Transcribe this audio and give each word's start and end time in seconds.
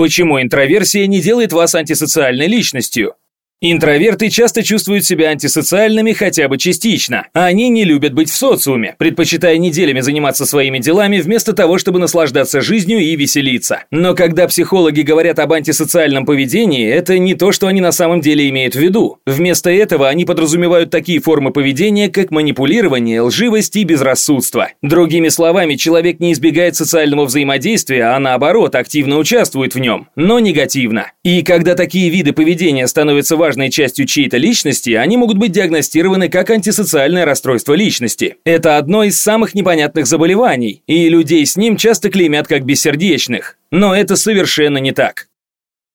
Почему 0.00 0.40
интроверсия 0.40 1.06
не 1.06 1.20
делает 1.20 1.52
вас 1.52 1.74
антисоциальной 1.74 2.46
личностью? 2.46 3.16
Интроверты 3.62 4.30
часто 4.30 4.62
чувствуют 4.62 5.04
себя 5.04 5.28
антисоциальными 5.28 6.12
хотя 6.12 6.48
бы 6.48 6.56
частично. 6.56 7.26
Они 7.34 7.68
не 7.68 7.84
любят 7.84 8.14
быть 8.14 8.30
в 8.30 8.34
социуме, 8.34 8.94
предпочитая 8.96 9.58
неделями 9.58 10.00
заниматься 10.00 10.46
своими 10.46 10.78
делами 10.78 11.20
вместо 11.20 11.52
того, 11.52 11.76
чтобы 11.76 11.98
наслаждаться 11.98 12.62
жизнью 12.62 13.00
и 13.00 13.14
веселиться. 13.16 13.82
Но 13.90 14.14
когда 14.14 14.48
психологи 14.48 15.02
говорят 15.02 15.38
об 15.40 15.52
антисоциальном 15.52 16.24
поведении, 16.24 16.88
это 16.88 17.18
не 17.18 17.34
то, 17.34 17.52
что 17.52 17.66
они 17.66 17.82
на 17.82 17.92
самом 17.92 18.22
деле 18.22 18.48
имеют 18.48 18.76
в 18.76 18.80
виду. 18.80 19.18
Вместо 19.26 19.68
этого 19.68 20.08
они 20.08 20.24
подразумевают 20.24 20.88
такие 20.88 21.20
формы 21.20 21.50
поведения, 21.50 22.08
как 22.08 22.30
манипулирование, 22.30 23.20
лживость 23.20 23.76
и 23.76 23.84
безрассудство. 23.84 24.70
Другими 24.80 25.28
словами, 25.28 25.74
человек 25.74 26.18
не 26.18 26.32
избегает 26.32 26.76
социального 26.76 27.26
взаимодействия, 27.26 28.04
а 28.04 28.18
наоборот, 28.20 28.74
активно 28.74 29.18
участвует 29.18 29.74
в 29.74 29.78
нем, 29.80 30.08
но 30.16 30.38
негативно. 30.38 31.12
И 31.24 31.42
когда 31.42 31.74
такие 31.74 32.08
виды 32.08 32.32
поведения 32.32 32.86
становятся 32.86 33.36
важными, 33.36 33.49
важной 33.50 33.68
частью 33.68 34.06
чьей-то 34.06 34.36
личности, 34.36 34.90
они 34.90 35.16
могут 35.16 35.36
быть 35.36 35.50
диагностированы 35.50 36.28
как 36.28 36.50
антисоциальное 36.50 37.24
расстройство 37.24 37.74
личности. 37.74 38.36
Это 38.44 38.76
одно 38.76 39.02
из 39.02 39.20
самых 39.20 39.54
непонятных 39.54 40.06
заболеваний, 40.06 40.84
и 40.86 41.08
людей 41.08 41.44
с 41.44 41.56
ним 41.56 41.76
часто 41.76 42.10
клеймят 42.10 42.46
как 42.46 42.64
бессердечных. 42.64 43.56
Но 43.72 43.92
это 43.92 44.14
совершенно 44.14 44.78
не 44.78 44.92
так. 44.92 45.26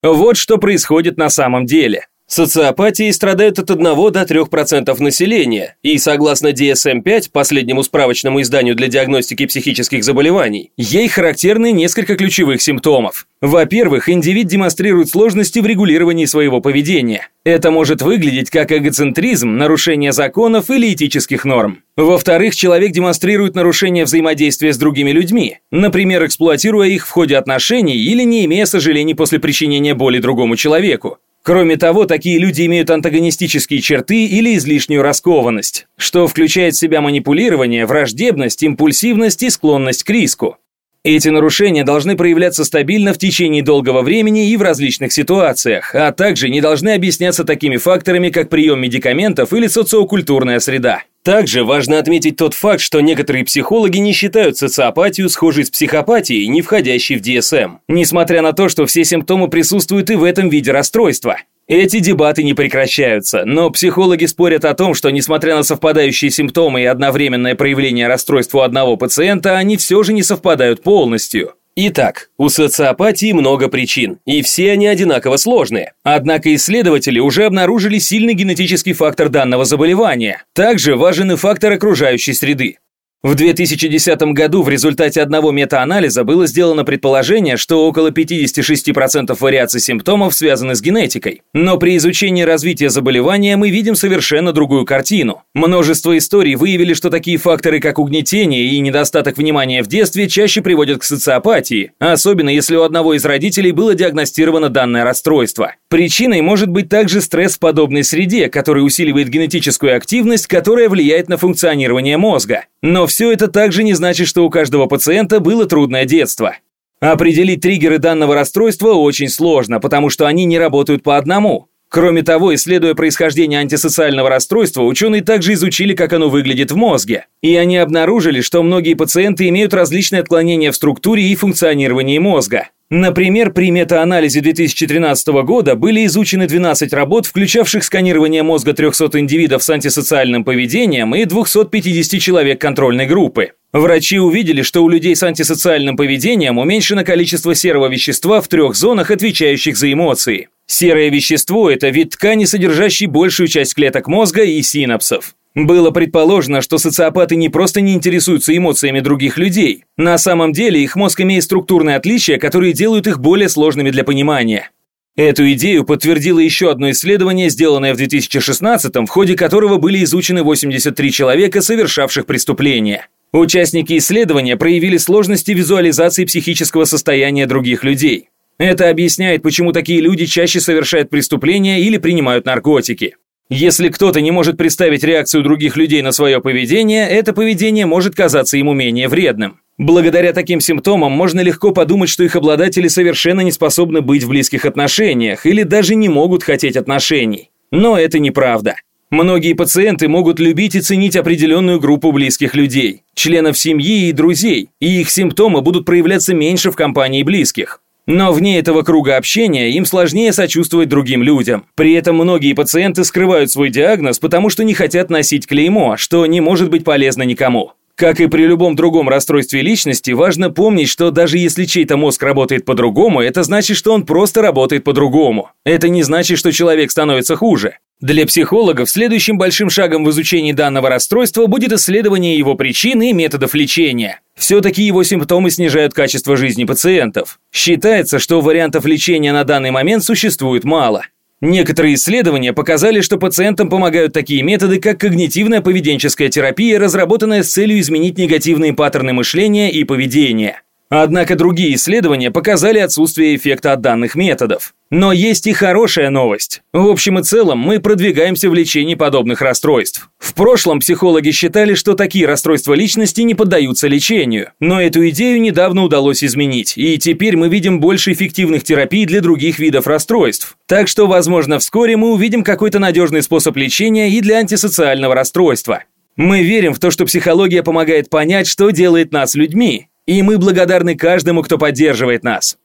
Вот 0.03 0.35
что 0.35 0.57
происходит 0.57 1.15
на 1.15 1.29
самом 1.29 1.65
деле. 1.65 2.07
Социопатией 2.27 3.13
страдают 3.13 3.59
от 3.59 3.69
1 3.69 3.83
до 3.83 4.23
3% 4.23 5.01
населения, 5.01 5.75
и 5.83 5.97
согласно 5.99 6.47
DSM-5, 6.47 7.29
последнему 7.31 7.83
справочному 7.83 8.41
изданию 8.41 8.75
для 8.75 8.87
диагностики 8.87 9.45
психических 9.45 10.03
заболеваний, 10.03 10.71
ей 10.75 11.07
характерны 11.07 11.71
несколько 11.71 12.15
ключевых 12.15 12.63
симптомов. 12.63 13.27
Во-первых, 13.41 14.09
индивид 14.09 14.47
демонстрирует 14.47 15.09
сложности 15.09 15.59
в 15.59 15.67
регулировании 15.67 16.25
своего 16.25 16.61
поведения. 16.61 17.29
Это 17.43 17.69
может 17.69 18.01
выглядеть 18.01 18.49
как 18.49 18.71
эгоцентризм, 18.71 19.55
нарушение 19.55 20.11
законов 20.11 20.71
или 20.71 20.91
этических 20.91 21.45
норм. 21.45 21.83
Во-вторых, 21.95 22.55
человек 22.55 22.91
демонстрирует 22.91 23.53
нарушение 23.53 24.03
взаимодействия 24.05 24.73
с 24.73 24.77
другими 24.77 25.11
людьми, 25.11 25.59
например, 25.69 26.25
эксплуатируя 26.25 26.87
их 26.87 27.05
в 27.05 27.11
ходе 27.11 27.37
отношений 27.37 27.95
или 27.95 28.23
не 28.23 28.45
имея 28.45 28.65
сожалений 28.65 29.13
после 29.13 29.39
причинения 29.39 29.93
боли 29.93 30.17
другому 30.17 30.55
человеку. 30.55 31.19
Кроме 31.45 31.77
того, 31.77 32.05
такие 32.05 32.39
люди 32.39 32.65
имеют 32.65 32.89
антагонистические 32.89 33.79
черты 33.79 34.25
или 34.25 34.57
излишнюю 34.57 35.03
раскованность, 35.03 35.85
что 35.95 36.25
включает 36.25 36.73
в 36.73 36.79
себя 36.79 37.01
манипулирование, 37.01 37.85
враждебность, 37.85 38.63
импульсивность 38.63 39.43
и 39.43 39.51
склонность 39.51 40.03
к 40.03 40.09
риску. 40.09 40.57
Эти 41.03 41.29
нарушения 41.29 41.83
должны 41.83 42.17
проявляться 42.17 42.65
стабильно 42.65 43.13
в 43.13 43.19
течение 43.19 43.61
долгого 43.61 44.01
времени 44.01 44.49
и 44.49 44.57
в 44.57 44.63
различных 44.63 45.13
ситуациях, 45.13 45.93
а 45.93 46.11
также 46.11 46.49
не 46.49 46.61
должны 46.61 46.95
объясняться 46.95 47.43
такими 47.43 47.77
факторами, 47.77 48.31
как 48.31 48.49
прием 48.49 48.81
медикаментов 48.81 49.53
или 49.53 49.67
социокультурная 49.67 50.59
среда. 50.59 51.03
Также 51.25 51.63
важно 51.63 51.97
отметить 51.97 52.37
тот 52.37 52.53
факт, 52.53 52.81
что 52.81 53.01
некоторые 53.01 53.43
психологи 53.43 53.97
не 53.97 54.13
считают 54.13 54.57
социопатию 54.57 55.27
схожей 55.27 55.65
с 55.65 55.71
психопатией, 55.71 56.45
не 56.45 56.61
входящей 56.61 57.17
в 57.17 57.21
DSM, 57.21 57.77
несмотря 57.87 58.43
на 58.43 58.53
то, 58.53 58.69
что 58.69 58.85
все 58.85 59.03
симптомы 59.03 59.47
присутствуют 59.47 60.11
и 60.11 60.15
в 60.15 60.23
этом 60.23 60.49
виде 60.49 60.71
расстройства. 60.71 61.37
Эти 61.67 61.97
дебаты 61.97 62.43
не 62.43 62.53
прекращаются, 62.53 63.43
но 63.43 63.71
психологи 63.71 64.27
спорят 64.27 64.65
о 64.65 64.75
том, 64.75 64.93
что 64.93 65.09
несмотря 65.09 65.55
на 65.55 65.63
совпадающие 65.63 66.29
симптомы 66.29 66.83
и 66.83 66.85
одновременное 66.85 67.55
проявление 67.55 68.07
расстройства 68.07 68.59
у 68.59 68.61
одного 68.61 68.95
пациента, 68.95 69.57
они 69.57 69.77
все 69.77 70.03
же 70.03 70.13
не 70.13 70.21
совпадают 70.21 70.83
полностью. 70.83 71.55
Итак, 71.77 72.29
у 72.37 72.47
социопатии 72.47 73.33
много 73.33 73.67
причин, 73.67 74.19
и 74.25 74.41
все 74.41 74.71
они 74.71 74.87
одинаково 74.87 75.35
сложные. 75.35 75.91
Однако 76.03 76.55
исследователи 76.55 77.19
уже 77.19 77.43
обнаружили 77.43 77.99
сильный 77.99 78.33
генетический 78.33 78.93
фактор 78.93 79.27
данного 79.27 79.65
заболевания. 79.65 80.43
Также 80.53 80.95
важен 80.95 81.33
и 81.33 81.35
фактор 81.35 81.73
окружающей 81.73 82.31
среды. 82.31 82.77
В 83.25 83.33
2010 83.33 84.21
году 84.33 84.61
в 84.61 84.69
результате 84.69 85.19
одного 85.19 85.51
метаанализа 85.51 86.23
было 86.23 86.45
сделано 86.45 86.85
предположение, 86.85 87.57
что 87.57 87.87
около 87.87 88.11
56% 88.11 89.35
вариаций 89.39 89.81
симптомов 89.81 90.35
связаны 90.35 90.75
с 90.75 90.81
генетикой. 90.83 91.41
Но 91.51 91.77
при 91.77 91.97
изучении 91.97 92.43
развития 92.43 92.91
заболевания 92.91 93.57
мы 93.57 93.71
видим 93.71 93.95
совершенно 93.95 94.53
другую 94.53 94.85
картину. 94.85 95.41
Множество 95.55 96.15
историй 96.15 96.53
выявили, 96.53 96.93
что 96.93 97.09
такие 97.09 97.37
факторы, 97.37 97.79
как 97.79 97.97
угнетение 97.97 98.65
и 98.65 98.79
недостаток 98.79 99.37
внимания 99.37 99.81
в 99.81 99.87
детстве, 99.87 100.29
чаще 100.29 100.61
приводят 100.61 100.99
к 100.99 101.03
социопатии, 101.03 101.93
особенно 101.97 102.49
если 102.51 102.75
у 102.75 102.83
одного 102.83 103.15
из 103.15 103.25
родителей 103.25 103.71
было 103.71 103.95
диагностировано 103.95 104.69
данное 104.69 105.03
расстройство. 105.03 105.73
Причиной 105.89 106.41
может 106.41 106.69
быть 106.69 106.89
также 106.89 107.21
стресс 107.21 107.55
в 107.55 107.59
подобной 107.59 108.03
среде, 108.03 108.49
который 108.49 108.85
усиливает 108.85 109.29
генетическую 109.29 109.97
активность, 109.97 110.45
которая 110.45 110.89
влияет 110.89 111.27
на 111.27 111.37
функционирование 111.37 112.17
мозга. 112.17 112.65
Но 112.83 113.07
все 113.15 113.31
это 113.31 113.47
также 113.47 113.83
не 113.83 113.93
значит, 113.93 114.27
что 114.27 114.43
у 114.45 114.49
каждого 114.49 114.87
пациента 114.87 115.39
было 115.39 115.65
трудное 115.65 116.03
детство. 116.03 116.57
Определить 116.99 117.61
триггеры 117.61 117.97
данного 117.97 118.35
расстройства 118.35 118.89
очень 118.89 119.29
сложно, 119.29 119.79
потому 119.79 120.09
что 120.09 120.27
они 120.27 120.43
не 120.43 120.59
работают 120.59 121.01
по 121.01 121.15
одному. 121.15 121.69
Кроме 121.87 122.23
того, 122.23 122.53
исследуя 122.53 122.93
происхождение 122.93 123.61
антисоциального 123.61 124.27
расстройства, 124.27 124.81
ученые 124.81 125.21
также 125.21 125.53
изучили, 125.53 125.95
как 125.95 126.11
оно 126.11 126.27
выглядит 126.27 126.73
в 126.73 126.75
мозге. 126.75 127.27
И 127.41 127.55
они 127.55 127.77
обнаружили, 127.77 128.41
что 128.41 128.61
многие 128.61 128.95
пациенты 128.95 129.47
имеют 129.47 129.73
различные 129.73 130.19
отклонения 130.19 130.73
в 130.73 130.75
структуре 130.75 131.23
и 131.23 131.35
функционировании 131.35 132.19
мозга. 132.19 132.67
Например, 132.91 133.51
при 133.51 133.71
метаанализе 133.71 134.41
2013 134.41 135.27
года 135.43 135.75
были 135.75 136.05
изучены 136.05 136.45
12 136.45 136.93
работ, 136.93 137.25
включавших 137.25 137.83
сканирование 137.83 138.43
мозга 138.43 138.73
300 138.73 139.19
индивидов 139.19 139.63
с 139.63 139.69
антисоциальным 139.71 140.43
поведением 140.43 141.15
и 141.15 141.25
250 141.25 142.21
человек 142.21 142.61
контрольной 142.61 143.07
группы. 143.07 143.53
Врачи 143.73 144.19
увидели, 144.19 144.61
что 144.61 144.83
у 144.83 144.89
людей 144.89 145.15
с 145.15 145.23
антисоциальным 145.23 145.97
поведением 145.97 146.59
уменьшено 146.59 147.03
количество 147.03 147.55
серого 147.55 147.87
вещества 147.87 148.39
в 148.39 148.47
трех 148.47 148.75
зонах, 148.75 149.09
отвечающих 149.09 149.77
за 149.77 149.91
эмоции. 149.91 150.49
Серое 150.67 151.09
вещество– 151.09 151.69
это 151.71 151.89
вид 151.89 152.11
ткани, 152.11 152.45
содержащий 152.45 153.07
большую 153.07 153.47
часть 153.47 153.73
клеток 153.73 154.07
мозга 154.07 154.43
и 154.43 154.61
синапсов. 154.61 155.33
Было 155.55 155.91
предположено, 155.91 156.61
что 156.61 156.77
социопаты 156.77 157.37
не 157.37 157.47
просто 157.47 157.79
не 157.79 157.93
интересуются 157.93 158.55
эмоциями 158.55 158.99
других 158.99 159.37
людей. 159.37 159.85
На 159.97 160.17
самом 160.17 160.51
деле 160.51 160.83
их 160.83 160.97
мозг 160.97 161.21
имеет 161.21 161.45
структурные 161.45 161.95
отличия, 161.95 162.37
которые 162.37 162.73
делают 162.73 163.07
их 163.07 163.19
более 163.19 163.47
сложными 163.47 163.89
для 163.89 164.03
понимания. 164.03 164.71
Эту 165.15 165.49
идею 165.53 165.85
подтвердило 165.85 166.39
еще 166.39 166.69
одно 166.69 166.91
исследование, 166.91 167.49
сделанное 167.49 167.93
в 167.93 167.97
2016 167.97 168.93
в 168.93 169.07
ходе 169.07 169.37
которого 169.37 169.77
были 169.77 170.03
изучены 170.03 170.43
83 170.43 171.11
человека, 171.13 171.61
совершавших 171.61 172.25
преступления. 172.25 173.07
Участники 173.31 173.97
исследования 173.97 174.57
проявили 174.57 174.97
сложности 174.97 175.51
визуализации 175.51 176.25
психического 176.25 176.83
состояния 176.83 177.45
других 177.45 177.85
людей. 177.85 178.27
Это 178.57 178.89
объясняет, 178.89 179.41
почему 179.41 179.71
такие 179.71 180.01
люди 180.01 180.25
чаще 180.25 180.59
совершают 180.59 181.09
преступления 181.09 181.81
или 181.81 181.97
принимают 181.97 182.45
наркотики. 182.45 183.15
Если 183.49 183.89
кто-то 183.89 184.21
не 184.21 184.31
может 184.31 184.57
представить 184.57 185.03
реакцию 185.03 185.43
других 185.43 185.77
людей 185.77 186.01
на 186.01 186.11
свое 186.11 186.41
поведение, 186.41 187.07
это 187.07 187.31
поведение 187.31 187.85
может 187.85 188.15
казаться 188.15 188.57
ему 188.57 188.73
менее 188.73 189.07
вредным. 189.07 189.59
Благодаря 189.77 190.33
таким 190.33 190.59
симптомам 190.61 191.11
можно 191.11 191.41
легко 191.41 191.71
подумать, 191.71 192.09
что 192.09 192.23
их 192.23 192.35
обладатели 192.35 192.87
совершенно 192.87 193.41
не 193.41 193.51
способны 193.51 194.01
быть 194.01 194.23
в 194.23 194.29
близких 194.29 194.65
отношениях 194.65 195.45
или 195.45 195.61
даже 195.61 195.93
не 195.93 196.09
могут 196.09 196.41
хотеть 196.41 196.75
отношений. 196.75 197.51
Но 197.71 197.99
это 197.99 198.17
неправда. 198.17 198.77
Многие 199.11 199.53
пациенты 199.53 200.07
могут 200.07 200.39
любить 200.39 200.73
и 200.73 200.81
ценить 200.81 201.15
определенную 201.15 201.79
группу 201.79 202.11
близких 202.11 202.55
людей, 202.55 203.03
членов 203.13 203.57
семьи 203.59 204.09
и 204.09 204.11
друзей, 204.11 204.69
и 204.79 205.01
их 205.01 205.11
симптомы 205.11 205.61
будут 205.61 205.85
проявляться 205.85 206.33
меньше 206.33 206.71
в 206.71 206.75
компании 206.75 207.21
близких. 207.21 207.81
Но 208.07 208.31
вне 208.33 208.59
этого 208.59 208.83
круга 208.83 209.17
общения 209.17 209.71
им 209.71 209.85
сложнее 209.85 210.31
сочувствовать 210.31 210.89
другим 210.89 211.23
людям. 211.23 211.65
При 211.73 211.93
этом 211.93 212.17
многие 212.17 212.53
пациенты 212.53 213.03
скрывают 213.03 213.49
свой 213.49 213.69
диагноз, 213.69 214.19
потому 214.19 214.49
что 214.49 214.63
не 214.63 214.75
хотят 214.75 215.09
носить 215.09 215.47
клеймо, 215.47 215.97
что 215.97 216.25
не 216.27 216.39
может 216.39 216.69
быть 216.69 216.83
полезно 216.83 217.23
никому. 217.23 217.73
Как 217.95 218.19
и 218.19 218.27
при 218.27 218.43
любом 218.43 218.75
другом 218.75 219.07
расстройстве 219.07 219.61
личности, 219.61 220.11
важно 220.11 220.49
помнить, 220.49 220.89
что 220.89 221.11
даже 221.11 221.37
если 221.37 221.63
чей-то 221.63 221.95
мозг 221.95 222.21
работает 222.23 222.65
по-другому, 222.65 223.21
это 223.21 223.43
значит, 223.43 223.77
что 223.77 223.93
он 223.93 224.05
просто 224.05 224.41
работает 224.41 224.83
по-другому. 224.83 225.51
Это 225.63 225.87
не 225.87 226.03
значит, 226.03 226.37
что 226.37 226.51
человек 226.51 226.91
становится 226.91 227.37
хуже. 227.37 227.77
Для 228.01 228.25
психологов 228.25 228.89
следующим 228.89 229.37
большим 229.37 229.69
шагом 229.69 230.03
в 230.03 230.09
изучении 230.09 230.51
данного 230.51 230.89
расстройства 230.89 231.47
будет 231.47 231.71
исследование 231.71 232.37
его 232.37 232.55
причин 232.55 233.01
и 233.01 233.13
методов 233.13 233.53
лечения. 233.53 234.19
Все-таки 234.37 234.83
его 234.83 235.01
симптомы 235.03 235.49
снижают 235.49 235.93
качество 235.93 236.35
жизни 236.35 236.65
пациентов. 236.65 237.39
Считается, 237.53 238.19
что 238.19 238.41
вариантов 238.41 238.83
лечения 238.85 239.31
на 239.31 239.45
данный 239.45 239.71
момент 239.71 240.03
существует 240.03 240.65
мало. 240.65 241.05
Некоторые 241.45 241.93
исследования 241.93 242.53
показали, 242.53 243.01
что 243.01 243.17
пациентам 243.17 243.69
помогают 243.69 244.13
такие 244.13 244.41
методы, 244.41 244.79
как 244.79 244.99
когнитивная 244.99 245.61
поведенческая 245.61 246.29
терапия, 246.29 246.79
разработанная 246.79 247.43
с 247.43 247.51
целью 247.51 247.79
изменить 247.81 248.17
негативные 248.17 248.73
паттерны 248.73 249.13
мышления 249.13 249.71
и 249.71 249.83
поведения. 249.83 250.63
Однако 250.89 251.35
другие 251.35 251.75
исследования 251.75 252.29
показали 252.29 252.77
отсутствие 252.77 253.35
эффекта 253.35 253.73
от 253.73 253.81
данных 253.81 254.15
методов. 254.15 254.75
Но 254.91 255.11
есть 255.11 255.47
и 255.47 255.53
хорошая 255.53 256.11
новость. 256.11 256.61
В 256.71 256.87
общем 256.87 257.17
и 257.17 257.23
целом, 257.23 257.57
мы 257.57 257.79
продвигаемся 257.79 258.49
в 258.49 258.53
лечении 258.53 258.93
подобных 258.93 259.41
расстройств. 259.41 260.09
В 260.19 260.35
прошлом 260.35 260.79
психологи 260.79 261.31
считали, 261.31 261.73
что 261.73 261.95
такие 261.95 262.27
расстройства 262.27 262.75
личности 262.75 263.21
не 263.21 263.33
поддаются 263.33 263.87
лечению. 263.87 264.51
Но 264.59 264.79
эту 264.79 265.09
идею 265.09 265.41
недавно 265.41 265.83
удалось 265.83 266.23
изменить, 266.23 266.77
и 266.77 266.99
теперь 266.99 267.35
мы 267.35 267.49
видим 267.49 267.79
больше 267.79 268.11
эффективных 268.11 268.63
терапий 268.63 269.05
для 269.05 269.21
других 269.21 269.57
видов 269.57 269.87
расстройств. 269.87 270.55
Так 270.67 270.87
что, 270.87 271.07
возможно, 271.07 271.57
вскоре 271.57 271.97
мы 271.97 272.11
увидим 272.11 272.43
какой-то 272.43 272.77
надежный 272.77 273.23
способ 273.23 273.57
лечения 273.57 274.09
и 274.09 274.21
для 274.21 274.37
антисоциального 274.37 275.15
расстройства. 275.15 275.83
Мы 276.15 276.43
верим 276.43 276.73
в 276.73 276.79
то, 276.79 276.91
что 276.91 277.05
психология 277.05 277.63
помогает 277.63 278.09
понять, 278.09 278.47
что 278.47 278.69
делает 278.69 279.11
нас 279.11 279.35
людьми, 279.35 279.89
и 280.05 280.21
мы 280.21 280.37
благодарны 280.37 280.95
каждому, 280.95 281.41
кто 281.43 281.57
поддерживает 281.57 282.23
нас. 282.23 282.57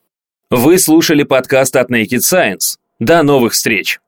Вы 0.50 0.78
слушали 0.78 1.22
подкаст 1.22 1.76
от 1.76 1.90
Naked 1.90 2.18
Science. 2.18 2.78
До 2.98 3.22
новых 3.22 3.52
встреч! 3.52 4.00